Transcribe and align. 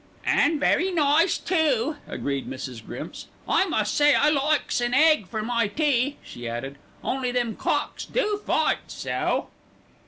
"An' 0.25 0.59
very 0.59 0.91
nice 0.91 1.37
too," 1.37 1.95
agreed 2.07 2.49
Mrs. 2.49 2.83
Grimps; 2.83 3.27
"I 3.47 3.65
must 3.67 3.93
say 3.93 4.15
I 4.15 4.31
likes 4.31 4.81
an 4.81 4.95
egg 4.95 5.27
for 5.27 5.43
my 5.43 5.67
tea," 5.67 6.17
she 6.23 6.49
added, 6.49 6.79
"only 7.03 7.31
them 7.31 7.55
cocks 7.55 8.03
do 8.05 8.41
fight 8.43 8.79
so." 8.87 9.49